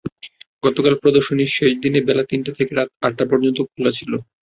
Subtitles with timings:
[0.63, 4.11] গতকাল প্রদর্শনীর শেষ দিনে বেলা তিনটা থেকে রাত আটটা পর্যন্ত খোলা ছিল।